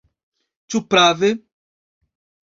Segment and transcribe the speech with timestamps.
[0.73, 1.29] Ĉu prave?